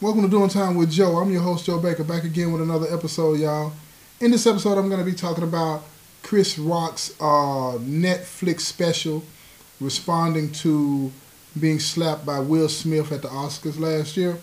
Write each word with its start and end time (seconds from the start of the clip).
Welcome 0.00 0.22
to 0.22 0.28
Doing 0.28 0.50
Time 0.50 0.74
with 0.74 0.90
Joe. 0.90 1.16
I'm 1.18 1.30
your 1.30 1.40
host, 1.40 1.66
Joe 1.66 1.78
Baker, 1.78 2.02
back 2.02 2.24
again 2.24 2.52
with 2.52 2.60
another 2.60 2.92
episode, 2.92 3.38
y'all. 3.38 3.72
In 4.20 4.32
this 4.32 4.44
episode, 4.44 4.76
I'm 4.76 4.88
going 4.88 4.98
to 4.98 5.08
be 5.08 5.16
talking 5.16 5.44
about 5.44 5.84
Chris 6.24 6.58
Rock's 6.58 7.12
uh, 7.20 7.78
Netflix 7.78 8.62
special 8.62 9.22
responding 9.80 10.50
to 10.52 11.12
being 11.58 11.78
slapped 11.78 12.26
by 12.26 12.40
Will 12.40 12.68
Smith 12.68 13.12
at 13.12 13.22
the 13.22 13.28
Oscars 13.28 13.78
last 13.78 14.16
year. 14.16 14.36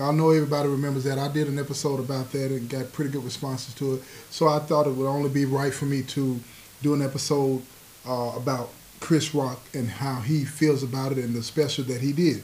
I 0.00 0.10
know 0.10 0.30
everybody 0.30 0.68
remembers 0.68 1.04
that. 1.04 1.18
I 1.18 1.28
did 1.28 1.46
an 1.46 1.58
episode 1.58 2.00
about 2.00 2.32
that 2.32 2.50
and 2.50 2.68
got 2.68 2.92
pretty 2.92 3.12
good 3.12 3.24
responses 3.24 3.74
to 3.74 3.94
it. 3.94 4.02
So 4.30 4.48
I 4.48 4.58
thought 4.58 4.88
it 4.88 4.94
would 4.96 5.08
only 5.08 5.30
be 5.30 5.44
right 5.44 5.72
for 5.72 5.84
me 5.84 6.02
to 6.02 6.40
do 6.82 6.94
an 6.94 7.00
episode 7.00 7.62
uh, 8.06 8.32
about 8.36 8.70
Chris 8.98 9.34
Rock 9.34 9.60
and 9.72 9.88
how 9.88 10.20
he 10.20 10.44
feels 10.44 10.82
about 10.82 11.12
it 11.12 11.18
and 11.18 11.32
the 11.32 11.44
special 11.44 11.84
that 11.84 12.00
he 12.00 12.12
did. 12.12 12.42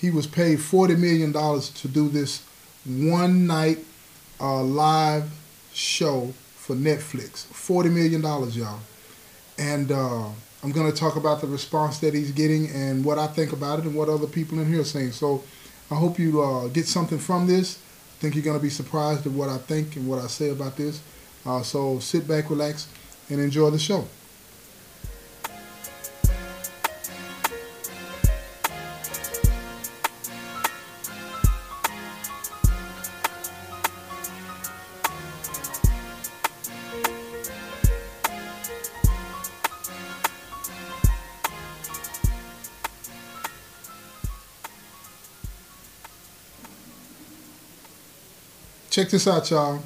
He 0.00 0.10
was 0.10 0.26
paid 0.26 0.58
$40 0.58 0.98
million 0.98 1.32
to 1.32 1.88
do 1.88 2.08
this 2.08 2.42
one 2.86 3.46
night 3.46 3.78
uh, 4.40 4.62
live 4.62 5.30
show 5.74 6.32
for 6.56 6.74
Netflix. 6.74 7.46
$40 7.46 7.92
million, 7.92 8.22
y'all. 8.22 8.80
And 9.58 9.92
uh, 9.92 10.28
I'm 10.62 10.72
to 10.90 10.96
talk 10.96 11.16
about 11.16 11.42
the 11.42 11.46
response 11.46 11.98
that 11.98 12.14
he's 12.14 12.32
getting 12.32 12.70
and 12.70 13.04
what 13.04 13.18
I 13.18 13.26
think 13.26 13.52
about 13.52 13.80
it 13.80 13.84
and 13.84 13.94
what 13.94 14.08
other 14.08 14.26
people 14.26 14.58
in 14.58 14.66
here 14.66 14.80
are 14.80 14.84
saying. 14.84 15.12
So 15.12 15.44
I 15.90 15.96
hope 15.96 16.18
you 16.18 16.40
uh, 16.40 16.68
get 16.68 16.86
something 16.86 17.18
from 17.18 17.46
this. 17.46 17.76
I 17.76 18.20
think 18.22 18.34
you're 18.34 18.44
to 18.58 18.62
be 18.62 18.70
surprised 18.70 19.26
at 19.26 19.32
what 19.32 19.50
I 19.50 19.58
think 19.58 19.96
and 19.96 20.08
what 20.08 20.18
I 20.18 20.28
say 20.28 20.48
about 20.48 20.76
this. 20.76 21.02
Uh, 21.44 21.62
so 21.62 21.98
sit 21.98 22.26
back, 22.26 22.48
relax, 22.48 22.88
and 23.28 23.38
enjoy 23.38 23.68
the 23.68 23.78
show. 23.78 24.06
Check 48.90 49.08
this 49.08 49.26
out, 49.26 49.50
y'all. 49.50 49.80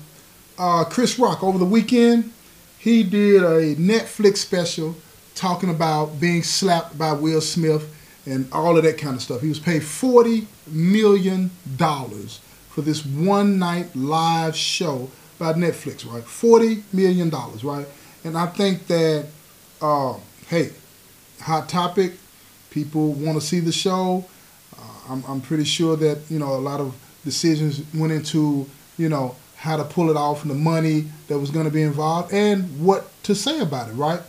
Uh, 0.59 0.85
Chris 0.85 1.19
Rock 1.19 1.43
over 1.43 1.59
the 1.59 1.65
weekend, 1.65 2.33
he 2.79 3.03
did 3.03 3.43
a 3.43 3.75
Netflix 3.77 4.39
special 4.39 4.97
talking 5.35 5.69
about 5.69 6.19
being 6.21 6.43
slapped 6.43 6.97
by 6.97 7.13
Will 7.13 7.41
Smith 7.41 7.91
and 8.27 8.51
all 8.53 8.77
of 8.77 8.85
that 8.85 8.97
kind 8.97 9.17
of 9.17 9.23
stuff. 9.23 9.43
He 9.43 9.49
was 9.49 9.59
paid 9.61 9.83
forty 9.83 10.47
million 10.67 11.51
dollars 11.77 12.41
for 12.71 12.81
this 12.81 13.05
one 13.05 13.59
night 13.59 13.95
live 13.95 14.57
show 14.57 15.11
by 15.39 15.53
Netflix, 15.53 16.11
right? 16.11 16.25
Forty 16.25 16.83
million 16.93 17.29
dollars, 17.29 17.63
right? 17.63 17.87
And 18.25 18.39
I 18.39 18.47
think 18.47 18.87
that, 18.87 19.27
uh, 19.83 20.15
hey, 20.49 20.71
hot 21.41 21.69
topic. 21.69 22.13
People 22.71 23.13
want 23.13 23.41
to 23.41 23.47
see 23.47 23.61
the 23.61 23.71
show. 23.71 24.25
Uh, 24.77 25.13
I'm, 25.13 25.25
I'm 25.29 25.41
pretty 25.41 25.65
sure 25.65 25.95
that 25.97 26.19
you 26.31 26.39
know 26.39 26.55
a 26.55 26.59
lot 26.59 26.81
of 26.81 26.95
decisions 27.25 27.83
went 27.95 28.13
into 28.13 28.69
you 28.97 29.09
know, 29.09 29.37
how 29.56 29.77
to 29.77 29.84
pull 29.84 30.11
it 30.11 30.17
off 30.17 30.42
and 30.42 30.50
the 30.50 30.55
money 30.55 31.06
that 31.28 31.39
was 31.39 31.50
going 31.50 31.64
to 31.64 31.73
be 31.73 31.83
involved 31.83 32.33
and 32.33 32.84
what 32.84 33.11
to 33.23 33.34
say 33.34 33.61
about 33.61 33.89
it, 33.89 33.92
right? 33.92 34.20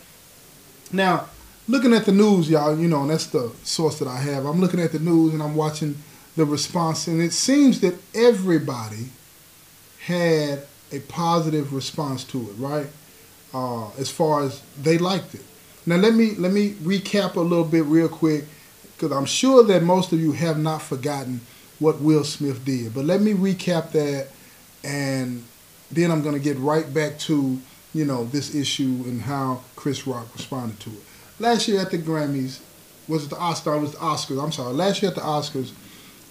Now, 0.91 1.27
looking 1.67 1.93
at 1.93 2.05
the 2.05 2.11
news, 2.11 2.49
y'all, 2.49 2.77
you 2.77 2.87
know, 2.87 3.01
and 3.01 3.09
that's 3.09 3.27
the 3.27 3.51
source 3.63 3.99
that 3.99 4.07
I 4.07 4.17
have. 4.17 4.45
I'm 4.45 4.61
looking 4.61 4.79
at 4.79 4.91
the 4.91 4.99
news 4.99 5.33
and 5.33 5.43
I'm 5.43 5.55
watching 5.55 5.97
the 6.35 6.45
response, 6.45 7.07
and 7.07 7.21
it 7.21 7.31
seems 7.31 7.81
that 7.81 7.95
everybody 8.13 9.09
had 10.05 10.63
a 10.91 10.99
positive 10.99 11.73
response 11.73 12.23
to 12.25 12.41
it, 12.41 12.53
right? 12.57 12.87
Uh, 13.53 13.89
as 13.97 14.09
far 14.09 14.43
as 14.43 14.61
they 14.81 14.97
liked 14.97 15.33
it. 15.33 15.43
Now 15.85 15.97
let 15.97 16.13
me 16.13 16.33
let 16.35 16.51
me 16.51 16.71
recap 16.73 17.35
a 17.35 17.39
little 17.39 17.63
bit 17.63 17.85
real 17.85 18.09
quick 18.09 18.45
because 18.95 19.15
I'm 19.15 19.25
sure 19.25 19.63
that 19.65 19.83
most 19.83 20.11
of 20.13 20.19
you 20.19 20.31
have 20.31 20.57
not 20.57 20.81
forgotten 20.81 21.41
what 21.79 22.01
Will 22.01 22.23
Smith 22.23 22.65
did. 22.65 22.93
But 22.93 23.05
let 23.05 23.21
me 23.21 23.33
recap 23.33 23.91
that 23.91 24.29
and 24.85 25.43
then 25.91 26.11
I'm 26.11 26.21
going 26.21 26.35
to 26.35 26.41
get 26.41 26.57
right 26.59 26.91
back 26.93 27.17
to 27.19 27.59
you 27.93 28.05
know 28.05 28.25
this 28.25 28.53
issue 28.53 29.03
and 29.05 29.21
how 29.21 29.61
Chris 29.75 30.05
Rock 30.05 30.27
responded 30.33 30.79
to 30.81 30.91
it. 30.91 31.01
Last 31.39 31.67
year 31.67 31.81
at 31.81 31.91
the 31.91 31.97
Grammys, 31.97 32.59
was 33.07 33.25
it 33.25 33.29
the 33.29 33.37
Oscar? 33.37 33.75
It 33.75 33.81
was 33.81 33.91
the 33.91 33.97
Oscars. 33.97 34.43
I'm 34.43 34.51
sorry. 34.51 34.73
Last 34.73 35.01
year 35.01 35.09
at 35.09 35.15
the 35.15 35.21
Oscars, 35.21 35.71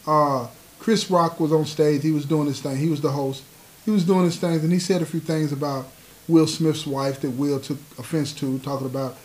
uh, 0.06 0.48
Chris 0.78 1.10
Rock 1.10 1.40
was 1.40 1.52
on 1.52 1.64
stage. 1.64 2.02
He 2.02 2.10
was 2.10 2.24
doing 2.24 2.46
his 2.46 2.60
thing. 2.60 2.76
He 2.76 2.88
was 2.88 3.00
the 3.00 3.10
host. 3.10 3.42
He 3.84 3.90
was 3.90 4.04
doing 4.04 4.24
his 4.24 4.38
things, 4.38 4.62
and 4.62 4.72
he 4.72 4.78
said 4.78 5.02
a 5.02 5.06
few 5.06 5.20
things 5.20 5.52
about 5.52 5.86
Will 6.26 6.46
Smith's 6.46 6.86
wife 6.86 7.20
that 7.20 7.30
Will 7.30 7.60
took 7.60 7.78
offense 7.98 8.32
to, 8.34 8.58
talking 8.60 8.86
about 8.86 9.16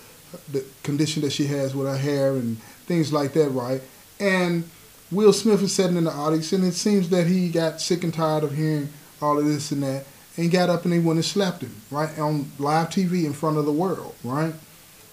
the 0.52 0.66
condition 0.84 1.22
that 1.22 1.32
she 1.32 1.46
has 1.48 1.76
with 1.76 1.88
her 1.88 1.98
hair 1.98 2.34
and 2.34 2.62
things 2.86 3.14
like 3.14 3.34
that, 3.34 3.50
right? 3.50 3.82
And 4.20 4.70
Will 5.12 5.34
Smith 5.34 5.62
is 5.64 5.74
sitting 5.74 5.98
in 5.98 6.04
the 6.04 6.12
audience, 6.12 6.52
and 6.52 6.64
it 6.64 6.74
seems 6.74 7.10
that 7.10 7.26
he 7.26 7.50
got 7.50 7.82
sick 7.82 8.04
and 8.04 8.14
tired 8.14 8.44
of 8.44 8.56
hearing 8.56 8.90
all 9.22 9.38
of 9.38 9.46
this 9.46 9.72
and 9.72 9.84
that, 9.84 10.06
and 10.38 10.52
got 10.52 10.70
up 10.70 10.84
and 10.84 10.94
they 10.94 11.00
went 11.00 11.18
and 11.18 11.26
slapped 11.26 11.62
him, 11.62 11.76
right, 11.92 12.18
on 12.20 12.52
live 12.60 12.90
TV 12.90 13.26
in 13.26 13.34
front 13.34 13.58
of 13.58 13.66
the 13.66 13.72
world, 13.72 14.16
right? 14.24 14.54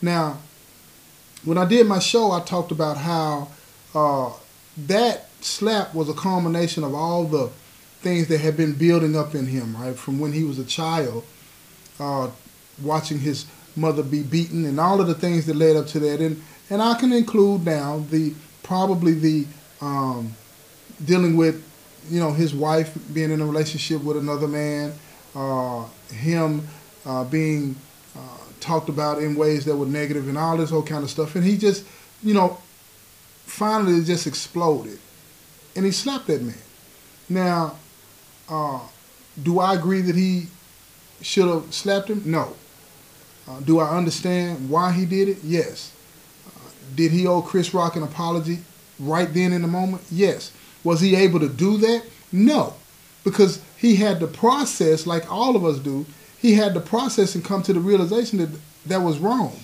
Now, 0.00 0.38
when 1.44 1.58
I 1.58 1.64
did 1.64 1.86
my 1.86 1.98
show, 1.98 2.32
I 2.32 2.40
talked 2.40 2.70
about 2.70 2.96
how 2.96 3.48
uh, 3.94 4.32
that 4.86 5.28
slap 5.40 5.94
was 5.94 6.08
a 6.08 6.14
culmination 6.14 6.84
of 6.84 6.94
all 6.94 7.24
the 7.24 7.50
things 8.00 8.28
that 8.28 8.38
had 8.38 8.56
been 8.56 8.74
building 8.74 9.16
up 9.16 9.34
in 9.34 9.46
him, 9.46 9.76
right, 9.76 9.96
from 9.96 10.18
when 10.18 10.32
he 10.32 10.44
was 10.44 10.58
a 10.58 10.64
child, 10.64 11.24
uh, 11.98 12.30
watching 12.82 13.18
his 13.18 13.46
mother 13.74 14.02
be 14.02 14.22
beaten, 14.22 14.64
and 14.64 14.78
all 14.78 15.00
of 15.00 15.06
the 15.06 15.14
things 15.14 15.46
that 15.46 15.56
led 15.56 15.76
up 15.76 15.86
to 15.88 15.98
that, 16.00 16.20
and 16.20 16.42
and 16.68 16.82
I 16.82 16.94
can 16.94 17.12
include 17.12 17.64
now 17.64 18.04
the 18.10 18.34
probably 18.62 19.14
the 19.14 19.46
um, 19.80 20.34
dealing 21.04 21.36
with 21.36 21.62
you 22.10 22.20
know, 22.20 22.32
his 22.32 22.54
wife 22.54 22.96
being 23.12 23.30
in 23.30 23.40
a 23.40 23.46
relationship 23.46 24.02
with 24.02 24.16
another 24.16 24.48
man, 24.48 24.92
uh, 25.34 25.84
him 26.12 26.66
uh, 27.04 27.24
being 27.24 27.76
uh, 28.16 28.38
talked 28.60 28.88
about 28.88 29.22
in 29.22 29.34
ways 29.36 29.64
that 29.64 29.76
were 29.76 29.86
negative 29.86 30.28
and 30.28 30.38
all 30.38 30.56
this 30.56 30.70
whole 30.70 30.82
kind 30.82 31.04
of 31.04 31.10
stuff. 31.10 31.34
And 31.34 31.44
he 31.44 31.56
just, 31.56 31.84
you 32.22 32.34
know, 32.34 32.58
finally 33.44 34.02
just 34.04 34.26
exploded. 34.26 34.98
And 35.74 35.84
he 35.84 35.92
slapped 35.92 36.26
that 36.28 36.42
man. 36.42 36.54
Now, 37.28 37.76
uh, 38.48 38.80
do 39.42 39.58
I 39.58 39.74
agree 39.74 40.00
that 40.02 40.16
he 40.16 40.46
should 41.20 41.48
have 41.48 41.72
slapped 41.72 42.08
him? 42.08 42.22
No. 42.24 42.54
Uh, 43.48 43.60
do 43.60 43.78
I 43.78 43.96
understand 43.96 44.68
why 44.68 44.92
he 44.92 45.04
did 45.04 45.28
it? 45.28 45.38
Yes. 45.44 45.92
Uh, 46.46 46.70
did 46.94 47.12
he 47.12 47.26
owe 47.26 47.42
Chris 47.42 47.72
Rock 47.74 47.96
an 47.96 48.02
apology 48.02 48.58
right 48.98 49.32
then 49.32 49.52
in 49.52 49.62
the 49.62 49.68
moment? 49.68 50.02
Yes. 50.10 50.52
Was 50.86 51.00
he 51.00 51.16
able 51.16 51.40
to 51.40 51.48
do 51.48 51.78
that? 51.78 52.04
No, 52.30 52.74
because 53.24 53.60
he 53.76 53.96
had 53.96 54.20
to 54.20 54.28
process, 54.28 55.04
like 55.04 55.28
all 55.30 55.56
of 55.56 55.64
us 55.64 55.80
do, 55.80 56.06
he 56.38 56.54
had 56.54 56.74
to 56.74 56.80
process 56.80 57.34
and 57.34 57.44
come 57.44 57.64
to 57.64 57.72
the 57.72 57.80
realization 57.80 58.38
that 58.38 58.50
that 58.86 59.00
was 59.00 59.18
wrong. 59.18 59.58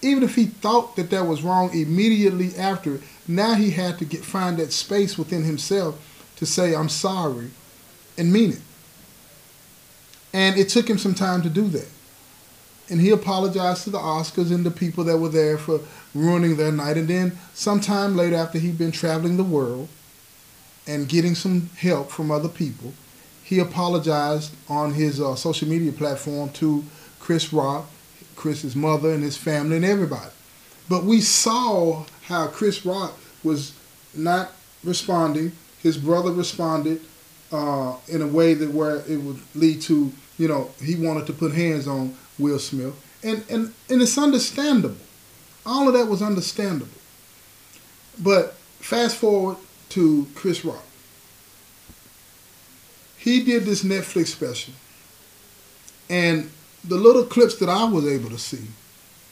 Even 0.00 0.22
if 0.22 0.34
he 0.34 0.46
thought 0.46 0.96
that 0.96 1.10
that 1.10 1.26
was 1.26 1.42
wrong 1.42 1.70
immediately 1.74 2.56
after, 2.56 2.98
now 3.28 3.52
he 3.52 3.72
had 3.72 3.98
to 3.98 4.06
get 4.06 4.24
find 4.24 4.56
that 4.56 4.72
space 4.72 5.18
within 5.18 5.44
himself 5.44 6.00
to 6.36 6.46
say, 6.46 6.74
I'm 6.74 6.88
sorry, 6.88 7.50
and 8.16 8.32
mean 8.32 8.52
it. 8.52 8.62
And 10.32 10.58
it 10.58 10.70
took 10.70 10.88
him 10.88 10.96
some 10.96 11.14
time 11.14 11.42
to 11.42 11.50
do 11.50 11.68
that. 11.68 11.88
And 12.88 13.02
he 13.02 13.10
apologized 13.10 13.84
to 13.84 13.90
the 13.90 13.98
Oscars 13.98 14.50
and 14.50 14.64
the 14.64 14.70
people 14.70 15.04
that 15.04 15.18
were 15.18 15.28
there 15.28 15.58
for 15.58 15.80
ruining 16.14 16.56
their 16.56 16.72
night. 16.72 16.96
And 16.96 17.08
then 17.08 17.38
sometime 17.52 18.16
later, 18.16 18.36
after 18.36 18.58
he'd 18.58 18.78
been 18.78 18.92
traveling 18.92 19.36
the 19.36 19.44
world, 19.44 19.90
and 20.86 21.08
getting 21.08 21.34
some 21.34 21.70
help 21.76 22.10
from 22.10 22.30
other 22.30 22.48
people, 22.48 22.92
he 23.42 23.58
apologized 23.58 24.54
on 24.68 24.94
his 24.94 25.20
uh, 25.20 25.34
social 25.34 25.68
media 25.68 25.92
platform 25.92 26.50
to 26.50 26.84
Chris 27.20 27.52
Rock, 27.52 27.86
Chris's 28.36 28.74
mother, 28.74 29.12
and 29.12 29.22
his 29.22 29.36
family, 29.36 29.76
and 29.76 29.84
everybody. 29.84 30.30
But 30.88 31.04
we 31.04 31.20
saw 31.20 32.04
how 32.22 32.48
Chris 32.48 32.84
Rock 32.84 33.18
was 33.42 33.74
not 34.14 34.52
responding. 34.82 35.52
His 35.82 35.96
brother 35.96 36.32
responded 36.32 37.00
uh, 37.52 37.96
in 38.08 38.22
a 38.22 38.26
way 38.26 38.54
that 38.54 38.70
where 38.70 38.96
it 39.08 39.18
would 39.18 39.40
lead 39.54 39.80
to, 39.82 40.12
you 40.38 40.48
know, 40.48 40.70
he 40.82 40.96
wanted 40.96 41.26
to 41.26 41.32
put 41.32 41.52
hands 41.52 41.86
on 41.86 42.16
Will 42.38 42.58
Smith, 42.58 42.94
and 43.22 43.44
and 43.48 43.72
and 43.88 44.02
it's 44.02 44.18
understandable. 44.18 44.96
All 45.64 45.86
of 45.88 45.94
that 45.94 46.08
was 46.08 46.20
understandable. 46.20 46.88
But 48.18 48.54
fast 48.80 49.16
forward 49.16 49.56
to 49.90 50.26
Chris 50.34 50.64
Rock. 50.64 50.84
He 53.16 53.42
did 53.44 53.64
this 53.64 53.82
Netflix 53.82 54.26
special, 54.28 54.74
and 56.10 56.50
the 56.84 56.96
little 56.96 57.24
clips 57.24 57.56
that 57.56 57.68
I 57.68 57.84
was 57.84 58.06
able 58.06 58.28
to 58.30 58.38
see, 58.38 58.66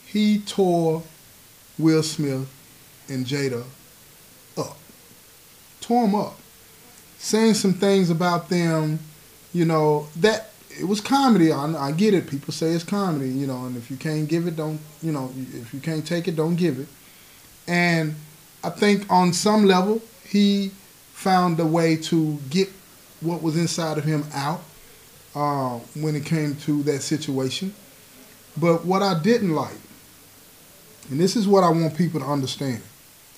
he 0.06 0.38
tore 0.38 1.02
Will 1.78 2.02
Smith 2.02 2.48
and 3.08 3.26
Jada 3.26 3.64
up. 4.56 4.78
Tore 5.80 6.06
them 6.06 6.14
up. 6.14 6.36
saying 7.22 7.54
some 7.54 7.72
things 7.72 8.10
about 8.10 8.48
them, 8.48 8.98
you 9.52 9.64
know, 9.64 10.08
that 10.16 10.50
it 10.70 10.84
was 10.84 11.00
comedy. 11.00 11.52
I, 11.52 11.88
I 11.88 11.92
get 11.92 12.14
it. 12.14 12.28
People 12.28 12.52
say 12.52 12.72
it's 12.72 12.82
comedy, 12.82 13.28
you 13.28 13.46
know, 13.46 13.66
and 13.66 13.76
if 13.76 13.90
you 13.90 13.96
can't 13.96 14.28
give 14.28 14.46
it, 14.48 14.56
don't, 14.56 14.80
you 15.02 15.12
know, 15.12 15.30
if 15.52 15.72
you 15.72 15.80
can't 15.80 16.04
take 16.04 16.26
it, 16.26 16.34
don't 16.34 16.56
give 16.56 16.78
it. 16.80 16.88
And 17.68 18.16
I 18.64 18.70
think 18.70 19.10
on 19.10 19.32
some 19.32 19.66
level, 19.66 20.02
he 20.26 20.70
found 21.12 21.58
a 21.60 21.66
way 21.66 21.96
to 21.96 22.38
get 22.50 22.68
what 23.20 23.42
was 23.42 23.56
inside 23.56 23.98
of 23.98 24.04
him 24.04 24.24
out 24.34 24.62
uh, 25.34 25.78
when 25.94 26.16
it 26.16 26.24
came 26.24 26.56
to 26.56 26.82
that 26.82 27.00
situation. 27.00 27.74
But 28.56 28.84
what 28.84 29.02
I 29.02 29.20
didn't 29.20 29.54
like, 29.54 29.78
and 31.10 31.18
this 31.18 31.36
is 31.36 31.48
what 31.48 31.64
I 31.64 31.70
want 31.70 31.96
people 31.96 32.20
to 32.20 32.26
understand 32.26 32.82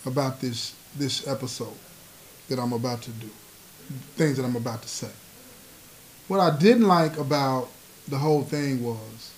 about 0.07 0.41
this 0.41 0.75
this 0.97 1.27
episode 1.27 1.77
that 2.49 2.59
I'm 2.59 2.73
about 2.73 3.03
to 3.03 3.11
do, 3.11 3.29
things 4.17 4.37
that 4.37 4.45
I'm 4.45 4.57
about 4.57 4.83
to 4.83 4.89
say. 4.89 5.11
What 6.29 6.41
I 6.41 6.57
didn't 6.57 6.87
like 6.87 7.17
about 7.19 7.69
the 8.09 8.19
whole 8.19 8.43
thing 8.43 8.83
was 8.83 9.33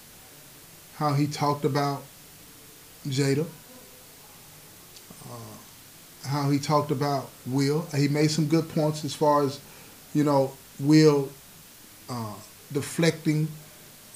how 0.96 1.14
he 1.14 1.26
talked 1.26 1.64
about 1.64 2.02
Jada, 3.06 3.46
uh, 5.24 5.56
how 6.26 6.50
he 6.50 6.58
talked 6.58 6.90
about 6.90 7.30
Will. 7.46 7.86
He 7.94 8.08
made 8.08 8.30
some 8.30 8.46
good 8.46 8.68
points 8.68 9.04
as 9.04 9.14
far 9.14 9.42
as, 9.44 9.60
you 10.14 10.24
know, 10.24 10.52
Will 10.80 11.28
uh, 12.08 12.34
deflecting 12.72 13.48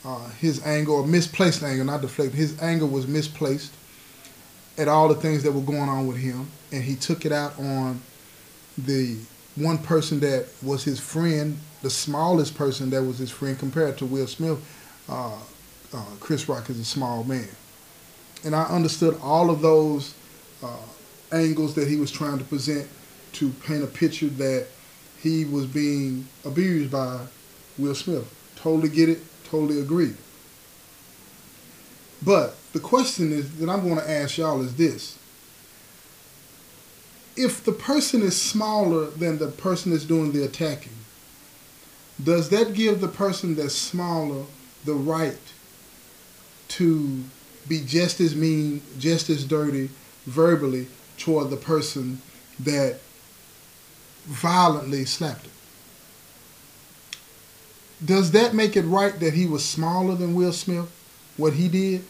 uh, 0.04 0.28
his 0.30 0.64
anger 0.66 0.92
or 0.92 1.06
misplaced 1.06 1.62
anger, 1.62 1.84
not 1.84 2.00
deflecting. 2.00 2.36
His 2.36 2.60
anger 2.60 2.86
was 2.86 3.06
misplaced 3.06 3.72
at 4.78 4.88
all 4.88 5.08
the 5.08 5.14
things 5.14 5.42
that 5.42 5.52
were 5.52 5.60
going 5.60 5.88
on 5.88 6.06
with 6.06 6.16
him, 6.16 6.50
and 6.72 6.82
he 6.82 6.96
took 6.96 7.26
it 7.26 7.32
out 7.32 7.58
on 7.58 8.00
the 8.78 9.18
one 9.56 9.78
person 9.78 10.20
that 10.20 10.46
was 10.62 10.84
his 10.84 10.98
friend, 10.98 11.58
the 11.82 11.90
smallest 11.90 12.54
person 12.56 12.90
that 12.90 13.02
was 13.02 13.18
his 13.18 13.30
friend 13.30 13.58
compared 13.58 13.98
to 13.98 14.06
Will 14.06 14.26
Smith. 14.26 14.58
Uh, 15.08 15.38
uh, 15.92 16.04
Chris 16.20 16.48
Rock 16.48 16.70
is 16.70 16.78
a 16.78 16.84
small 16.84 17.24
man, 17.24 17.48
and 18.44 18.54
I 18.54 18.62
understood 18.64 19.18
all 19.22 19.50
of 19.50 19.60
those 19.60 20.14
uh, 20.62 20.76
angles 21.32 21.74
that 21.74 21.88
he 21.88 21.96
was 21.96 22.10
trying 22.10 22.38
to 22.38 22.44
present 22.44 22.88
to 23.32 23.50
paint 23.64 23.84
a 23.84 23.86
picture 23.86 24.28
that 24.28 24.66
he 25.22 25.44
was 25.44 25.66
being 25.66 26.26
abused 26.44 26.90
by 26.90 27.26
Will 27.78 27.94
Smith. 27.94 28.32
Totally 28.56 28.88
get 28.88 29.08
it. 29.08 29.20
Totally 29.44 29.80
agree. 29.80 30.14
But 32.22 32.56
the 32.72 32.80
question 32.80 33.32
is 33.32 33.56
that 33.58 33.68
I'm 33.68 33.82
going 33.82 34.00
to 34.00 34.10
ask 34.10 34.38
y'all 34.38 34.62
is 34.62 34.76
this. 34.76 35.18
If 37.36 37.64
the 37.64 37.72
person 37.72 38.22
is 38.22 38.40
smaller 38.40 39.06
than 39.06 39.38
the 39.38 39.48
person 39.48 39.92
that's 39.92 40.04
doing 40.04 40.32
the 40.32 40.44
attacking, 40.44 40.92
does 42.22 42.50
that 42.50 42.74
give 42.74 43.00
the 43.00 43.08
person 43.08 43.54
that's 43.54 43.74
smaller 43.74 44.44
the 44.84 44.92
right 44.92 45.38
to 46.68 47.24
be 47.66 47.82
just 47.84 48.20
as 48.20 48.34
mean, 48.34 48.82
just 48.98 49.30
as 49.30 49.44
dirty 49.44 49.90
verbally 50.26 50.86
toward 51.20 51.50
the 51.50 51.56
person 51.56 52.20
that 52.58 52.98
violently 54.24 55.04
slapped 55.04 55.44
him? 55.44 55.52
Does 58.04 58.30
that 58.32 58.54
make 58.54 58.76
it 58.76 58.82
right 58.82 59.18
that 59.20 59.34
he 59.34 59.46
was 59.46 59.64
smaller 59.64 60.14
than 60.14 60.34
Will 60.34 60.52
Smith, 60.52 60.90
what 61.36 61.52
he 61.52 61.68
did? 61.68 62.02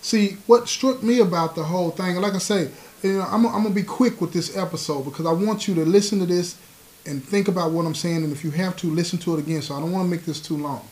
See, 0.00 0.36
what 0.46 0.68
struck 0.68 1.02
me 1.02 1.20
about 1.20 1.54
the 1.54 1.64
whole 1.64 1.90
thing, 1.90 2.16
like 2.16 2.34
I 2.34 2.38
say, 2.38 2.70
you 3.02 3.18
know, 3.18 3.22
I'm, 3.22 3.44
I'm 3.46 3.62
going 3.62 3.74
to 3.74 3.80
be 3.80 3.82
quick 3.82 4.20
with 4.20 4.32
this 4.32 4.56
episode 4.56 5.04
because 5.04 5.26
I 5.26 5.32
want 5.32 5.66
you 5.66 5.74
to 5.74 5.84
listen 5.84 6.20
to 6.20 6.26
this 6.26 6.56
and 7.04 7.22
think 7.22 7.48
about 7.48 7.72
what 7.72 7.84
I'm 7.84 7.94
saying, 7.96 8.22
and 8.22 8.32
if 8.32 8.44
you 8.44 8.50
have 8.52 8.76
to, 8.76 8.86
listen 8.86 9.18
to 9.20 9.34
it 9.34 9.40
again. 9.40 9.62
So 9.62 9.74
I 9.74 9.80
don't 9.80 9.90
want 9.90 10.06
to 10.06 10.10
make 10.10 10.24
this 10.24 10.40
too 10.40 10.56
long. 10.56 10.86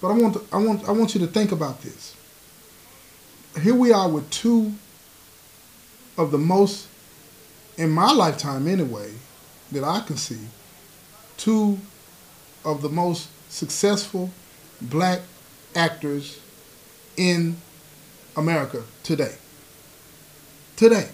But 0.00 0.08
I 0.08 0.12
want, 0.12 0.34
to, 0.34 0.42
I 0.52 0.58
want, 0.58 0.88
I 0.88 0.92
want 0.92 1.14
you 1.14 1.20
to 1.20 1.26
think 1.26 1.50
about 1.50 1.82
this. 1.82 2.16
Here 3.60 3.74
we 3.74 3.92
are 3.92 4.08
with 4.08 4.30
two 4.30 4.72
of 6.16 6.30
the 6.30 6.38
most, 6.38 6.88
in 7.76 7.90
my 7.90 8.12
lifetime 8.12 8.66
anyway, 8.68 9.12
that 9.72 9.84
I 9.84 10.00
can 10.00 10.16
see, 10.16 10.40
two 11.36 11.78
of 12.64 12.82
the 12.82 12.88
most 12.88 13.28
successful 13.48 14.30
black 14.80 15.20
actors 15.74 16.40
in 17.16 17.56
America 18.36 18.82
today. 19.02 19.34
Today. 20.76 21.08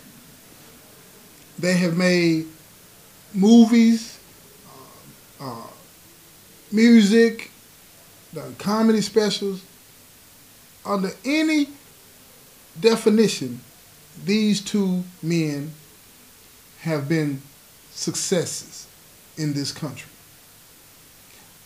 They 1.59 1.75
have 1.75 1.97
made 1.97 2.47
movies, 3.33 4.19
uh, 5.41 5.45
uh, 5.45 5.67
music, 6.71 7.51
done 8.35 8.55
comedy 8.57 9.01
specials. 9.01 9.63
Under 10.85 11.11
any 11.25 11.69
definition, 12.79 13.61
these 14.25 14.61
two 14.61 15.03
men 15.23 15.73
have 16.81 17.09
been 17.09 17.43
successes 17.91 18.87
in 19.37 19.53
this 19.53 19.73
country 19.73 20.09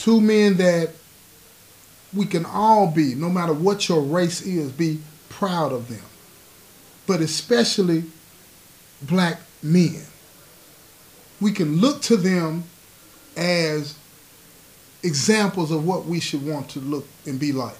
two 0.01 0.21
men 0.21 0.57
that 0.57 0.91
we 2.15 2.25
can 2.25 2.45
all 2.47 2.91
be, 2.91 3.15
no 3.15 3.29
matter 3.29 3.53
what 3.53 3.89
your 3.89 4.01
race 4.01 4.41
is, 4.41 4.73
be 4.73 4.99
proud 5.29 5.73
of 5.73 5.89
them. 5.89 6.03
But 7.07 7.21
especially 7.21 8.05
black 9.03 9.41
men. 9.63 10.03
We 11.41 11.53
can 11.53 11.81
look 11.81 12.01
to 12.03 12.17
them 12.17 12.65
as 13.37 13.97
examples 15.03 15.71
of 15.71 15.87
what 15.87 16.07
we 16.07 16.19
should 16.19 16.45
want 16.47 16.71
to 16.71 16.81
look 16.81 17.07
and 17.27 17.39
be 17.39 17.53
like. 17.53 17.77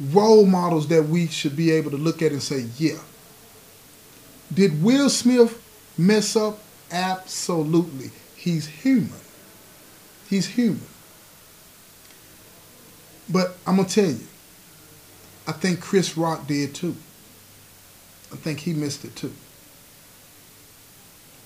Role 0.00 0.46
models 0.46 0.88
that 0.88 1.08
we 1.08 1.26
should 1.26 1.56
be 1.56 1.72
able 1.72 1.90
to 1.90 1.96
look 1.96 2.22
at 2.22 2.32
and 2.32 2.42
say, 2.42 2.66
yeah. 2.78 2.98
Did 4.52 4.82
Will 4.82 5.10
Smith 5.10 5.62
mess 5.98 6.36
up? 6.36 6.58
Absolutely. 6.90 8.10
He's 8.36 8.66
human. 8.66 9.20
He's 10.28 10.46
human. 10.46 10.86
But 13.28 13.56
I'm 13.66 13.76
gonna 13.76 13.88
tell 13.88 14.06
you, 14.06 14.26
I 15.46 15.52
think 15.52 15.80
Chris 15.80 16.16
Rock 16.16 16.46
did 16.46 16.74
too. 16.74 16.96
I 18.32 18.36
think 18.36 18.60
he 18.60 18.72
missed 18.72 19.04
it 19.04 19.16
too. 19.16 19.32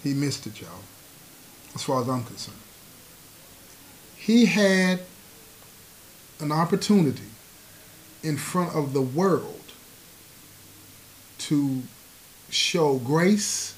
He 0.03 0.15
missed 0.15 0.47
it, 0.47 0.61
y'all. 0.61 0.71
As 1.75 1.83
far 1.83 2.01
as 2.03 2.09
I'm 2.09 2.25
concerned. 2.25 2.57
He 4.17 4.47
had 4.47 5.01
an 6.41 6.53
opportunity 6.53 7.23
in 8.23 8.37
front 8.37 8.75
of 8.75 8.93
the 8.93 9.03
world 9.03 9.61
to 11.39 11.83
show 12.51 12.99
grace, 12.99 13.75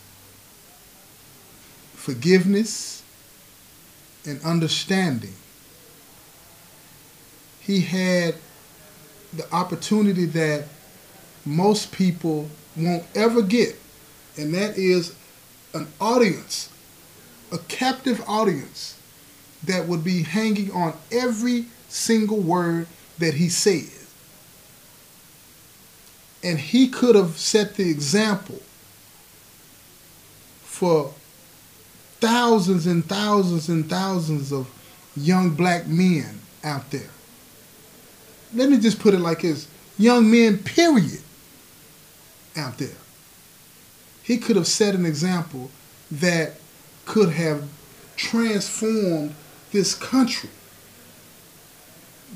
forgiveness, 1.94 3.02
and 4.26 4.42
understanding 4.42 5.34
he 7.62 7.80
had 7.80 8.34
the 9.32 9.50
opportunity 9.54 10.26
that 10.26 10.64
most 11.44 11.92
people 11.92 12.48
won't 12.76 13.04
ever 13.14 13.40
get, 13.40 13.76
and 14.36 14.52
that 14.54 14.76
is 14.76 15.14
an 15.74 15.86
audience, 16.00 16.68
a 17.52 17.58
captive 17.58 18.22
audience 18.26 18.98
that 19.64 19.86
would 19.86 20.02
be 20.02 20.22
hanging 20.22 20.70
on 20.72 20.92
every 21.12 21.66
single 21.88 22.40
word 22.40 22.86
that 23.18 23.34
he 23.34 23.48
said. 23.48 23.88
And 26.42 26.58
he 26.58 26.88
could 26.88 27.14
have 27.14 27.38
set 27.38 27.76
the 27.76 27.88
example 27.88 28.60
for 30.62 31.14
thousands 32.20 32.86
and 32.86 33.04
thousands 33.04 33.68
and 33.68 33.88
thousands 33.88 34.52
of 34.52 34.68
young 35.16 35.50
black 35.50 35.86
men 35.86 36.40
out 36.64 36.90
there 36.90 37.10
let 38.54 38.68
me 38.68 38.78
just 38.78 38.98
put 38.98 39.14
it 39.14 39.20
like 39.20 39.42
this 39.42 39.66
young 39.98 40.30
men, 40.30 40.58
period, 40.58 41.20
out 42.56 42.78
there. 42.78 42.96
He 44.22 44.38
could 44.38 44.56
have 44.56 44.66
set 44.66 44.94
an 44.94 45.06
example 45.06 45.70
that 46.10 46.54
could 47.06 47.30
have 47.30 47.68
transformed 48.16 49.34
this 49.72 49.94
country. 49.94 50.50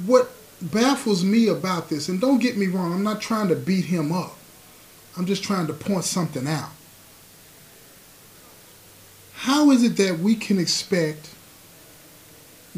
What 0.04 0.30
baffles 0.60 1.24
me 1.24 1.48
about 1.48 1.88
this, 1.88 2.08
and 2.08 2.20
don't 2.20 2.38
get 2.38 2.56
me 2.56 2.66
wrong, 2.66 2.92
I'm 2.92 3.02
not 3.02 3.20
trying 3.20 3.48
to 3.48 3.56
beat 3.56 3.86
him 3.86 4.12
up. 4.12 4.36
I'm 5.16 5.26
just 5.26 5.42
trying 5.42 5.66
to 5.66 5.72
point 5.72 6.04
something 6.04 6.46
out. 6.46 6.70
How 9.34 9.70
is 9.70 9.82
it 9.82 9.96
that 9.96 10.18
we 10.18 10.34
can 10.34 10.58
expect 10.58 11.30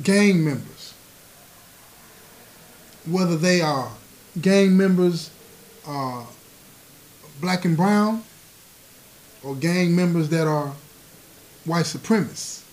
gang 0.02 0.44
members 0.44 0.94
whether 3.10 3.36
they 3.36 3.60
are 3.60 3.90
gang 4.40 4.76
members, 4.76 5.30
uh, 5.86 6.24
black 7.40 7.64
and 7.64 7.76
brown, 7.76 8.22
or 9.42 9.54
gang 9.54 9.94
members 9.94 10.28
that 10.28 10.46
are 10.46 10.72
white 11.64 11.84
supremacists. 11.84 12.64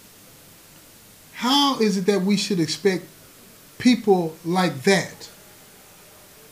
How 1.34 1.80
is 1.80 1.98
it 1.98 2.06
that 2.06 2.22
we 2.22 2.38
should 2.38 2.60
expect 2.60 3.06
people 3.78 4.36
like 4.46 4.84
that 4.84 5.30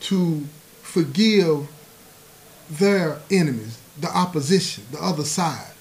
to 0.00 0.44
forgive 0.82 1.68
their 2.70 3.20
enemies, 3.30 3.80
the 4.00 4.08
opposition, 4.08 4.84
the 4.90 5.02
other 5.02 5.24
side? 5.24 5.72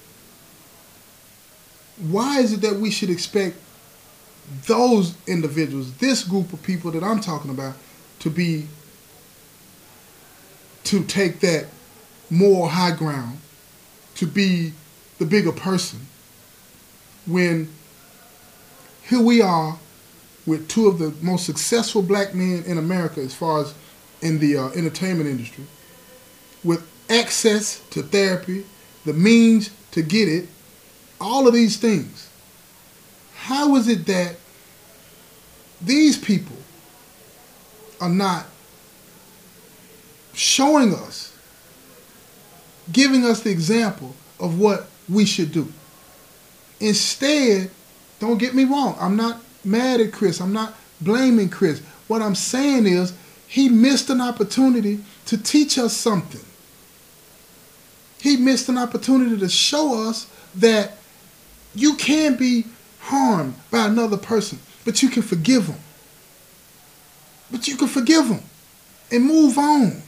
Why 1.97 2.39
is 2.39 2.53
it 2.53 2.61
that 2.61 2.77
we 2.77 2.89
should 2.89 3.09
expect 3.09 3.57
those 4.67 5.15
individuals, 5.27 5.93
this 5.95 6.23
group 6.23 6.51
of 6.53 6.61
people 6.63 6.91
that 6.91 7.03
I'm 7.03 7.21
talking 7.21 7.51
about, 7.51 7.75
to 8.19 8.29
be 8.29 8.67
to 10.85 11.03
take 11.03 11.39
that 11.39 11.67
more 12.29 12.69
high 12.69 12.91
ground, 12.91 13.39
to 14.15 14.27
be 14.27 14.73
the 15.17 15.25
bigger 15.25 15.51
person, 15.51 16.07
when 17.25 17.69
here 19.03 19.21
we 19.21 19.41
are 19.41 19.77
with 20.45 20.67
two 20.67 20.87
of 20.87 20.99
the 20.99 21.13
most 21.21 21.45
successful 21.45 22.01
black 22.01 22.33
men 22.33 22.63
in 22.65 22.77
America 22.77 23.21
as 23.21 23.33
far 23.33 23.61
as 23.61 23.73
in 24.21 24.39
the 24.39 24.57
uh, 24.57 24.69
entertainment 24.69 25.29
industry, 25.29 25.65
with 26.63 26.87
access 27.09 27.81
to 27.89 28.01
therapy, 28.01 28.65
the 29.05 29.13
means 29.13 29.69
to 29.91 30.01
get 30.01 30.27
it, 30.27 30.47
all 31.19 31.47
of 31.47 31.53
these 31.53 31.77
things. 31.77 32.29
How 33.35 33.75
is 33.75 33.87
it 33.87 34.05
that 34.05 34.37
these 35.81 36.17
people 36.17 36.55
are 37.99 38.09
not 38.09 38.45
showing 40.33 40.93
us, 40.93 41.37
giving 42.91 43.25
us 43.25 43.41
the 43.41 43.51
example 43.51 44.15
of 44.39 44.59
what 44.59 44.87
we 45.09 45.25
should 45.25 45.51
do? 45.51 45.71
Instead, 46.79 47.69
don't 48.19 48.37
get 48.37 48.55
me 48.55 48.63
wrong, 48.63 48.95
I'm 48.99 49.15
not 49.15 49.41
mad 49.63 50.01
at 50.01 50.11
Chris. 50.11 50.39
I'm 50.39 50.53
not 50.53 50.73
blaming 51.01 51.49
Chris. 51.49 51.81
What 52.07 52.21
I'm 52.21 52.35
saying 52.35 52.85
is 52.85 53.13
he 53.47 53.69
missed 53.69 54.09
an 54.09 54.21
opportunity 54.21 54.99
to 55.25 55.37
teach 55.37 55.77
us 55.77 55.95
something. 55.95 56.41
He 58.19 58.37
missed 58.37 58.69
an 58.69 58.77
opportunity 58.77 59.37
to 59.37 59.49
show 59.49 60.09
us 60.09 60.27
that 60.55 60.97
you 61.75 61.95
can 61.95 62.35
be 62.35 62.65
harmed 62.99 63.55
by 63.69 63.87
another 63.87 64.17
person, 64.17 64.59
but 64.85 65.03
you 65.03 65.09
can 65.09 65.21
forgive 65.23 65.67
them. 65.67 65.79
But 67.51 67.67
you 67.67 67.75
can 67.75 67.87
forgive 67.87 68.29
them 68.29 68.41
and 69.11 69.25
move 69.25 69.57
on. 69.57 70.01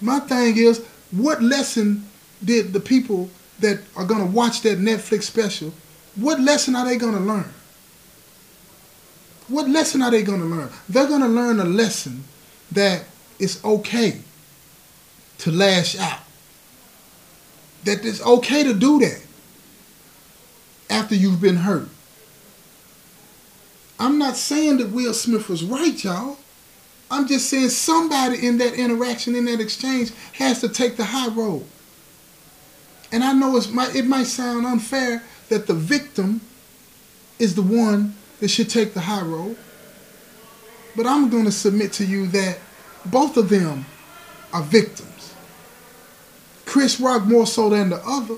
My 0.00 0.20
thing 0.20 0.56
is, 0.56 0.84
what 1.10 1.42
lesson 1.42 2.06
did 2.44 2.72
the 2.72 2.80
people 2.80 3.28
that 3.60 3.80
are 3.96 4.04
going 4.04 4.20
to 4.20 4.30
watch 4.30 4.62
that 4.62 4.78
Netflix 4.78 5.24
special, 5.24 5.72
what 6.14 6.40
lesson 6.40 6.76
are 6.76 6.84
they 6.84 6.96
going 6.96 7.14
to 7.14 7.20
learn? 7.20 7.52
What 9.48 9.68
lesson 9.68 10.02
are 10.02 10.10
they 10.10 10.22
going 10.22 10.40
to 10.40 10.46
learn? 10.46 10.70
They're 10.88 11.06
going 11.06 11.20
to 11.20 11.28
learn 11.28 11.60
a 11.60 11.64
lesson 11.64 12.24
that 12.72 13.04
it's 13.38 13.64
okay 13.64 14.20
to 15.38 15.50
lash 15.50 15.96
out. 15.98 16.20
That 17.84 18.04
it's 18.04 18.20
okay 18.24 18.64
to 18.64 18.74
do 18.74 18.98
that 18.98 19.22
after 20.90 21.14
you've 21.14 21.40
been 21.40 21.56
hurt. 21.56 21.88
I'm 23.98 24.18
not 24.18 24.36
saying 24.36 24.78
that 24.78 24.90
Will 24.90 25.14
Smith 25.14 25.48
was 25.48 25.64
right, 25.64 26.02
y'all. 26.02 26.38
I'm 27.10 27.28
just 27.28 27.48
saying 27.48 27.68
somebody 27.68 28.44
in 28.44 28.58
that 28.58 28.74
interaction, 28.74 29.36
in 29.36 29.44
that 29.44 29.60
exchange, 29.60 30.10
has 30.32 30.60
to 30.60 30.68
take 30.68 30.96
the 30.96 31.04
high 31.04 31.28
road. 31.28 31.64
And 33.12 33.22
I 33.22 33.32
know 33.32 33.56
it 33.56 34.06
might 34.06 34.24
sound 34.24 34.66
unfair 34.66 35.22
that 35.48 35.68
the 35.68 35.74
victim 35.74 36.40
is 37.38 37.54
the 37.54 37.62
one 37.62 38.16
that 38.40 38.48
should 38.48 38.70
take 38.70 38.94
the 38.94 39.00
high 39.00 39.22
road. 39.22 39.56
But 40.94 41.06
I'm 41.06 41.28
going 41.28 41.44
to 41.44 41.52
submit 41.52 41.92
to 41.94 42.04
you 42.04 42.26
that 42.28 42.58
both 43.04 43.36
of 43.36 43.48
them 43.48 43.84
are 44.52 44.62
victims. 44.62 45.34
Chris 46.64 47.00
Rock 47.00 47.24
more 47.24 47.46
so 47.46 47.68
than 47.70 47.90
the 47.90 48.02
other. 48.04 48.36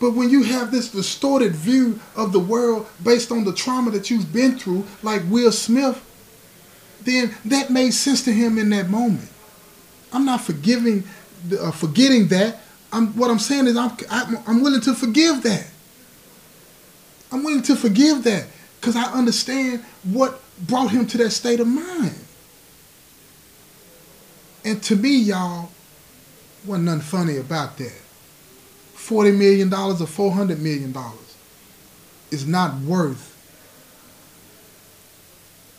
But 0.00 0.12
when 0.12 0.30
you 0.30 0.44
have 0.44 0.70
this 0.70 0.90
distorted 0.90 1.54
view 1.54 2.00
of 2.14 2.32
the 2.32 2.38
world 2.38 2.86
based 3.02 3.32
on 3.32 3.44
the 3.44 3.52
trauma 3.52 3.90
that 3.90 4.10
you've 4.10 4.32
been 4.32 4.58
through, 4.58 4.84
like 5.02 5.22
Will 5.28 5.52
Smith, 5.52 6.04
then 7.02 7.34
that 7.44 7.70
made 7.70 7.92
sense 7.92 8.24
to 8.24 8.32
him 8.32 8.58
in 8.58 8.70
that 8.70 8.88
moment. 8.88 9.28
I'm 10.12 10.24
not 10.24 10.40
forgiving, 10.40 11.04
uh, 11.60 11.70
forgetting 11.70 12.28
that. 12.28 12.60
I'm, 12.92 13.08
what 13.16 13.30
I'm 13.30 13.38
saying 13.38 13.66
is 13.66 13.76
I'm, 13.76 13.92
I'm, 14.10 14.38
I'm 14.46 14.62
willing 14.62 14.80
to 14.82 14.94
forgive 14.94 15.42
that. 15.42 15.66
I'm 17.30 17.44
willing 17.44 17.62
to 17.62 17.76
forgive 17.76 18.24
that 18.24 18.46
because 18.80 18.96
I 18.96 19.04
understand 19.12 19.84
what 20.04 20.40
brought 20.66 20.90
him 20.90 21.06
to 21.06 21.18
that 21.18 21.30
state 21.30 21.60
of 21.60 21.66
mind. 21.66 22.14
And 24.64 24.82
to 24.84 24.96
me, 24.96 25.16
y'all, 25.18 25.70
wasn't 26.64 26.86
nothing 26.86 27.00
funny 27.00 27.36
about 27.36 27.78
that. 27.78 28.00
$40 28.96 29.36
million 29.36 29.72
or 29.72 29.94
$400 29.94 30.58
million 30.58 30.94
is 32.30 32.46
not 32.46 32.78
worth 32.80 33.34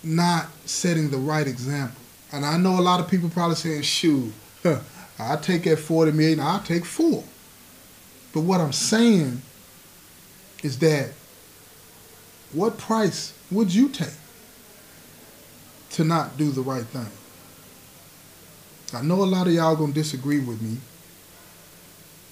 not 0.02 0.48
setting 0.66 1.10
the 1.10 1.18
right 1.18 1.46
example. 1.48 2.02
And 2.32 2.46
I 2.46 2.58
know 2.58 2.80
a 2.80 2.82
lot 2.82 3.00
of 3.00 3.10
people 3.10 3.30
probably 3.30 3.56
saying, 3.56 3.82
shoot, 3.82 4.32
huh, 4.64 4.80
I'll 5.18 5.40
take 5.40 5.64
that 5.64 5.80
40 5.80 6.12
million, 6.14 6.40
I'll 6.40 6.62
take 6.62 6.86
four. 6.86 7.24
But 8.34 8.42
what 8.42 8.62
I'm 8.62 8.72
saying 8.72 9.42
is 10.64 10.80
that 10.80 11.12
what 12.54 12.78
price 12.78 13.34
would 13.52 13.74
you 13.74 13.90
take 13.90 14.14
to 15.92 16.04
not 16.04 16.38
do 16.38 16.52
the 16.52 16.62
right 16.62 16.86
thing? 16.86 17.08
I 18.94 19.04
know 19.04 19.24
a 19.24 19.26
lot 19.26 19.48
of 19.48 19.54
y'all 19.54 19.76
gonna 19.76 19.94
disagree 19.94 20.40
with 20.40 20.62
me, 20.62 20.78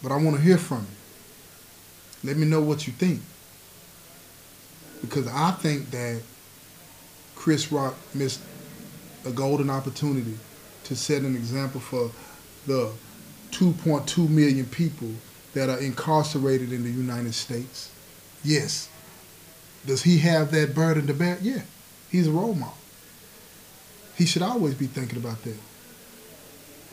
but 0.01 0.11
I 0.11 0.15
want 0.15 0.35
to 0.37 0.41
hear 0.41 0.57
from 0.57 0.79
you. 0.79 2.29
Let 2.29 2.37
me 2.37 2.47
know 2.47 2.61
what 2.61 2.87
you 2.87 2.93
think. 2.93 3.21
Because 5.01 5.27
I 5.27 5.51
think 5.51 5.91
that 5.91 6.21
Chris 7.35 7.71
Rock 7.71 7.95
missed 8.15 8.41
a 9.25 9.31
golden 9.31 9.69
opportunity 9.69 10.37
to 10.85 10.95
set 10.95 11.21
an 11.21 11.35
example 11.35 11.79
for 11.79 12.11
the 12.65 12.91
2.2 13.51 14.29
million 14.29 14.65
people 14.65 15.11
that 15.53 15.69
are 15.69 15.79
incarcerated 15.79 16.73
in 16.73 16.83
the 16.83 16.89
United 16.89 17.33
States. 17.33 17.91
Yes, 18.43 18.89
does 19.87 20.03
he 20.03 20.19
have 20.19 20.51
that 20.51 20.75
burden 20.75 21.07
to 21.07 21.13
bear? 21.13 21.39
Yeah, 21.41 21.61
he's 22.11 22.27
a 22.27 22.31
role 22.31 22.53
model. 22.53 22.75
He 24.15 24.25
should 24.25 24.41
always 24.41 24.75
be 24.75 24.85
thinking 24.85 25.17
about 25.17 25.41
that. 25.43 25.57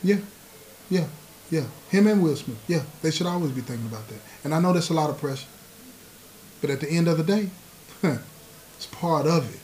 Yeah, 0.03 0.19
yeah, 0.89 1.07
yeah. 1.51 1.65
Him 1.89 2.07
and 2.07 2.23
Will 2.23 2.35
Smith. 2.35 2.57
Yeah, 2.67 2.83
they 3.01 3.11
should 3.11 3.27
always 3.27 3.51
be 3.51 3.61
thinking 3.61 3.87
about 3.87 4.07
that. 4.07 4.19
And 4.43 4.53
I 4.53 4.59
know 4.59 4.73
that's 4.73 4.89
a 4.89 4.93
lot 4.93 5.09
of 5.09 5.19
pressure. 5.19 5.47
But 6.61 6.69
at 6.69 6.79
the 6.79 6.89
end 6.89 7.07
of 7.07 7.17
the 7.17 7.23
day, 7.23 7.49
it's 8.77 8.87
part 8.87 9.27
of 9.27 9.53
it. 9.53 9.59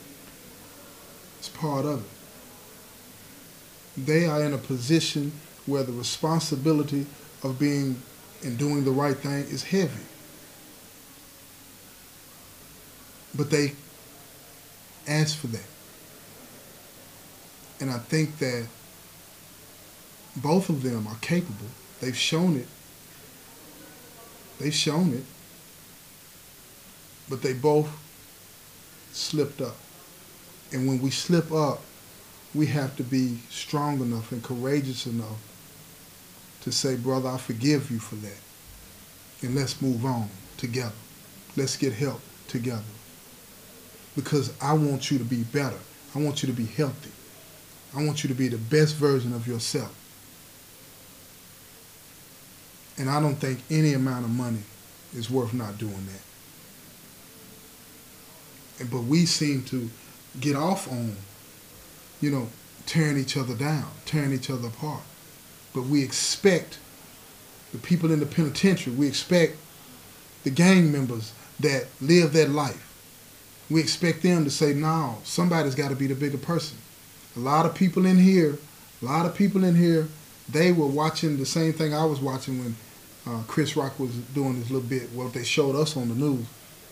It's 1.38 1.48
part 1.48 1.84
of 1.84 2.04
it. 2.04 2.10
They 4.06 4.26
are 4.26 4.42
in 4.42 4.52
a 4.52 4.58
position 4.58 5.32
where 5.66 5.82
the 5.82 5.92
responsibility 5.92 7.06
of 7.42 7.58
being 7.58 8.00
and 8.42 8.58
doing 8.58 8.84
the 8.84 8.90
right 8.90 9.16
thing 9.16 9.44
is 9.44 9.62
heavy. 9.62 10.04
But 13.34 13.50
they 13.50 13.72
asked 15.06 15.38
for 15.38 15.46
that. 15.48 15.64
And 17.80 17.90
I 17.90 17.98
think 17.98 18.38
that 18.38 18.66
both 20.36 20.68
of 20.68 20.82
them 20.82 21.06
are 21.06 21.16
capable. 21.20 21.66
They've 22.00 22.16
shown 22.16 22.56
it. 22.56 22.68
They've 24.58 24.74
shown 24.74 25.12
it. 25.14 25.24
But 27.28 27.42
they 27.42 27.52
both 27.52 27.90
slipped 29.12 29.60
up. 29.60 29.76
And 30.72 30.86
when 30.86 31.00
we 31.00 31.10
slip 31.10 31.52
up, 31.52 31.82
we 32.54 32.66
have 32.66 32.96
to 32.96 33.02
be 33.02 33.38
strong 33.50 34.00
enough 34.00 34.30
and 34.32 34.42
courageous 34.42 35.06
enough 35.06 35.38
to 36.62 36.70
say, 36.70 36.96
brother, 36.96 37.30
I 37.30 37.38
forgive 37.38 37.90
you 37.90 37.98
for 37.98 38.14
that. 38.16 38.38
And 39.42 39.54
let's 39.54 39.80
move 39.82 40.04
on 40.04 40.28
together. 40.56 40.92
Let's 41.56 41.76
get 41.76 41.92
help 41.92 42.20
together 42.46 42.82
because 44.16 44.52
I 44.60 44.74
want 44.74 45.10
you 45.10 45.18
to 45.18 45.24
be 45.24 45.42
better. 45.44 45.78
I 46.14 46.18
want 46.18 46.42
you 46.42 46.46
to 46.48 46.54
be 46.54 46.66
healthy. 46.66 47.10
I 47.96 48.04
want 48.04 48.22
you 48.22 48.28
to 48.28 48.34
be 48.34 48.48
the 48.48 48.58
best 48.58 48.96
version 48.96 49.32
of 49.32 49.46
yourself. 49.46 49.94
And 52.98 53.08
I 53.08 53.20
don't 53.20 53.36
think 53.36 53.60
any 53.70 53.94
amount 53.94 54.24
of 54.24 54.30
money 54.30 54.62
is 55.14 55.30
worth 55.30 55.54
not 55.54 55.78
doing 55.78 56.06
that. 58.78 58.90
But 58.90 59.02
we 59.02 59.26
seem 59.26 59.62
to 59.64 59.88
get 60.40 60.56
off 60.56 60.90
on, 60.90 61.16
you 62.20 62.30
know, 62.30 62.48
tearing 62.86 63.18
each 63.18 63.36
other 63.36 63.54
down, 63.54 63.88
tearing 64.04 64.32
each 64.32 64.50
other 64.50 64.68
apart. 64.68 65.02
But 65.74 65.84
we 65.84 66.02
expect 66.02 66.78
the 67.72 67.78
people 67.78 68.12
in 68.12 68.20
the 68.20 68.26
penitentiary, 68.26 68.94
we 68.94 69.06
expect 69.06 69.56
the 70.44 70.50
gang 70.50 70.92
members 70.92 71.32
that 71.60 71.86
live 72.00 72.32
that 72.34 72.50
life 72.50 72.91
we 73.72 73.80
expect 73.80 74.22
them 74.22 74.44
to 74.44 74.50
say, 74.50 74.74
no, 74.74 75.18
somebody's 75.24 75.74
got 75.74 75.88
to 75.88 75.96
be 75.96 76.06
the 76.06 76.14
bigger 76.14 76.38
person. 76.38 76.76
A 77.36 77.40
lot 77.40 77.64
of 77.64 77.74
people 77.74 78.06
in 78.06 78.18
here, 78.18 78.58
a 79.00 79.04
lot 79.04 79.24
of 79.24 79.34
people 79.34 79.64
in 79.64 79.74
here, 79.74 80.08
they 80.48 80.72
were 80.72 80.86
watching 80.86 81.38
the 81.38 81.46
same 81.46 81.72
thing 81.72 81.94
I 81.94 82.04
was 82.04 82.20
watching 82.20 82.58
when 82.58 82.76
uh, 83.26 83.42
Chris 83.46 83.76
Rock 83.76 83.98
was 83.98 84.10
doing 84.34 84.56
his 84.56 84.70
little 84.70 84.86
bit, 84.86 85.10
what 85.12 85.32
they 85.32 85.44
showed 85.44 85.76
us 85.76 85.96
on 85.96 86.08
the 86.08 86.14
news. 86.14 86.44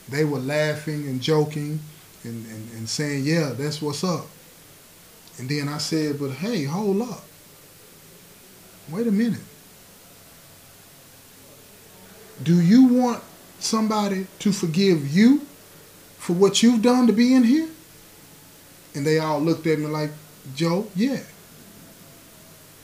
They 0.09 0.25
were 0.25 0.39
laughing 0.39 1.07
and 1.07 1.21
joking 1.21 1.81
and, 2.25 2.47
and, 2.47 2.71
and 2.73 2.89
saying, 2.89 3.25
yeah, 3.25 3.53
that's 3.53 3.83
what's 3.83 4.03
up. 4.03 4.27
And 5.39 5.49
then 5.49 5.69
I 5.69 5.79
said, 5.79 6.19
but 6.19 6.31
hey, 6.31 6.65
hold 6.65 7.03
up. 7.03 7.25
Wait 8.91 9.07
a 9.07 9.13
minute. 9.13 9.41
Do 12.43 12.61
you 12.61 12.87
want 12.87 13.23
somebody 13.59 14.27
to 14.39 14.53
forgive 14.53 15.15
you 15.15 15.47
for 16.21 16.35
what 16.35 16.63
you've 16.63 16.83
done 16.83 17.07
to 17.07 17.13
be 17.15 17.35
in 17.35 17.45
here? 17.45 17.69
And 18.95 19.07
they 19.07 19.19
all 19.19 19.41
looked 19.41 19.67
at 19.67 19.79
me 19.79 19.87
like, 19.87 20.11
Joe, 20.55 20.87
yeah. 20.95 21.21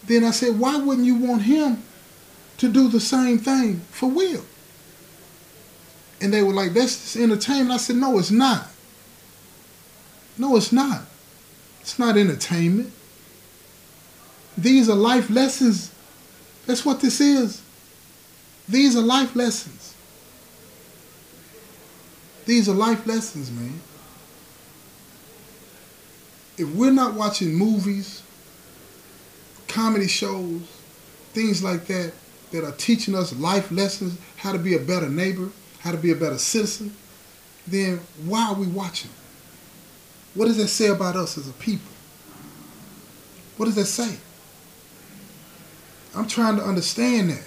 Then 0.07 0.25
I 0.25 0.31
said, 0.31 0.59
why 0.59 0.78
wouldn't 0.78 1.07
you 1.07 1.16
want 1.16 1.43
him 1.43 1.83
to 2.59 2.69
do 2.69 2.88
the 2.88 3.00
same 3.00 3.38
thing 3.38 3.81
for 3.90 4.09
Will? 4.09 4.45
And 6.23 6.33
they 6.33 6.43
were 6.43 6.55
like, 6.55 6.73
that's 6.73 7.14
entertainment. 7.16 7.73
I 7.73 7.76
said, 7.76 7.97
no, 7.97 8.19
it's 8.19 8.31
not. 8.31 8.69
No, 10.38 10.57
it's 10.57 10.73
not. 10.73 11.02
It's 11.83 11.99
not 11.99 12.16
entertainment. 12.16 12.93
These 14.57 14.88
are 14.88 14.97
life 14.97 15.28
lessons. 15.28 15.93
That's 16.66 16.87
what 16.87 17.00
this 17.00 17.21
is. 17.21 17.61
These 18.69 18.97
are 18.97 19.02
life 19.02 19.37
lessons. 19.37 19.95
These 22.47 22.69
are 22.69 22.75
life 22.75 23.07
lessons, 23.07 23.50
man. 23.50 23.81
If 26.57 26.75
we're 26.75 26.93
not 26.93 27.15
watching 27.15 27.55
movies, 27.55 28.23
comedy 29.69 30.07
shows, 30.07 30.62
things 31.33 31.62
like 31.62 31.87
that, 31.87 32.12
that 32.53 32.65
are 32.65 32.73
teaching 32.73 33.17
us 33.17 33.35
life 33.37 33.71
lessons, 33.73 34.19
how 34.37 34.53
to 34.53 34.59
be 34.59 34.75
a 34.75 34.79
better 34.79 35.09
neighbor, 35.09 35.50
how 35.81 35.91
to 35.91 35.99
be 35.99 36.12
a 36.12 36.15
better 36.15 36.38
citizen, 36.38 36.95
then 37.67 38.00
why 38.25 38.49
are 38.49 38.55
we 38.55 38.69
watching? 38.69 39.11
What 40.35 40.47
does 40.47 40.57
that 40.59 40.69
say 40.69 40.87
about 40.87 41.17
us 41.17 41.37
as 41.37 41.49
a 41.49 41.53
people? 41.55 41.91
What 43.57 43.67
does 43.67 43.75
that 43.75 43.87
say? 43.87 44.17
I'm 46.15 46.29
trying 46.29 46.57
to 46.57 46.62
understand 46.62 47.31
that. 47.31 47.43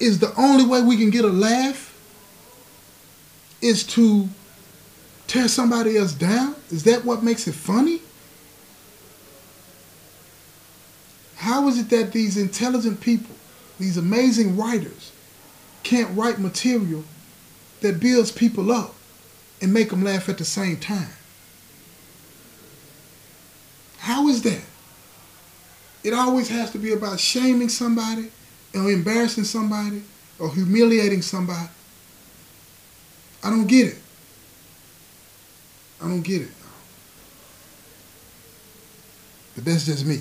Is 0.00 0.18
the 0.18 0.34
only 0.36 0.66
way 0.66 0.82
we 0.82 0.96
can 0.96 1.10
get 1.10 1.24
a 1.24 1.28
laugh 1.28 1.91
is 3.62 3.84
to 3.84 4.28
tear 5.28 5.48
somebody 5.48 5.96
else 5.96 6.12
down? 6.12 6.56
Is 6.70 6.84
that 6.84 7.04
what 7.04 7.22
makes 7.22 7.46
it 7.46 7.54
funny? 7.54 8.02
How 11.36 11.66
is 11.68 11.78
it 11.78 11.88
that 11.90 12.12
these 12.12 12.36
intelligent 12.36 13.00
people, 13.00 13.34
these 13.78 13.96
amazing 13.96 14.56
writers, 14.56 15.12
can't 15.82 16.16
write 16.16 16.38
material 16.38 17.04
that 17.80 17.98
builds 17.98 18.30
people 18.30 18.70
up 18.70 18.94
and 19.60 19.72
make 19.72 19.90
them 19.90 20.04
laugh 20.04 20.28
at 20.28 20.38
the 20.38 20.44
same 20.44 20.76
time? 20.76 21.08
How 23.98 24.28
is 24.28 24.42
that? 24.42 24.62
It 26.04 26.12
always 26.12 26.48
has 26.48 26.72
to 26.72 26.78
be 26.78 26.92
about 26.92 27.20
shaming 27.20 27.68
somebody 27.68 28.30
or 28.74 28.90
embarrassing 28.90 29.44
somebody 29.44 30.02
or 30.38 30.52
humiliating 30.52 31.22
somebody. 31.22 31.68
I 33.42 33.50
don't 33.50 33.66
get 33.66 33.88
it. 33.88 33.98
I 36.00 36.08
don't 36.08 36.22
get 36.22 36.42
it. 36.42 36.50
But 39.54 39.64
that's 39.64 39.86
just 39.86 40.06
me. 40.06 40.20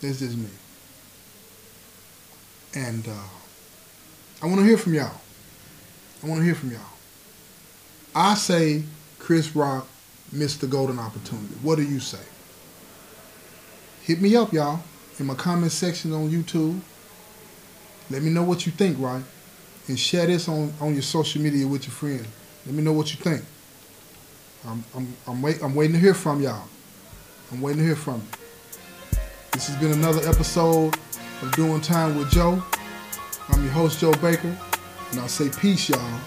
That's 0.00 0.18
just 0.18 0.36
me. 0.36 0.48
And 2.74 3.06
uh, 3.06 3.28
I 4.42 4.46
want 4.46 4.58
to 4.58 4.64
hear 4.64 4.78
from 4.78 4.94
y'all. 4.94 5.20
I 6.22 6.26
want 6.26 6.40
to 6.40 6.44
hear 6.44 6.54
from 6.54 6.72
y'all. 6.72 6.80
I 8.14 8.34
say 8.34 8.82
Chris 9.18 9.54
Rock 9.54 9.86
missed 10.32 10.60
the 10.60 10.66
golden 10.66 10.98
opportunity. 10.98 11.54
What 11.62 11.76
do 11.76 11.82
you 11.82 12.00
say? 12.00 12.18
Hit 14.02 14.20
me 14.20 14.34
up, 14.36 14.52
y'all, 14.52 14.80
in 15.18 15.26
my 15.26 15.34
comment 15.34 15.72
section 15.72 16.12
on 16.12 16.30
YouTube. 16.30 16.80
Let 18.10 18.22
me 18.22 18.30
know 18.30 18.42
what 18.42 18.66
you 18.66 18.72
think, 18.72 18.98
right? 18.98 19.22
And 19.88 19.98
share 19.98 20.26
this 20.26 20.48
on, 20.48 20.72
on 20.80 20.92
your 20.92 21.02
social 21.02 21.40
media 21.40 21.66
with 21.66 21.84
your 21.84 21.92
friends. 21.92 22.26
Let 22.66 22.74
me 22.74 22.82
know 22.82 22.92
what 22.92 23.10
you 23.10 23.16
think. 23.16 23.42
I'm, 24.66 24.84
I'm, 24.94 25.16
I'm, 25.26 25.40
wait, 25.40 25.62
I'm 25.62 25.74
waiting 25.74 25.94
to 25.94 25.98
hear 25.98 26.12
from 26.12 26.42
y'all. 26.42 26.68
I'm 27.50 27.62
waiting 27.62 27.80
to 27.80 27.86
hear 27.86 27.96
from 27.96 28.16
you. 28.16 29.18
This 29.52 29.68
has 29.68 29.80
been 29.80 29.92
another 29.92 30.20
episode 30.28 30.94
of 31.42 31.52
Doing 31.52 31.80
Time 31.80 32.18
with 32.18 32.30
Joe. 32.30 32.62
I'm 33.48 33.62
your 33.64 33.72
host, 33.72 33.98
Joe 33.98 34.12
Baker, 34.14 34.54
and 35.10 35.20
I'll 35.20 35.28
say 35.28 35.48
peace, 35.48 35.88
y'all. 35.88 36.20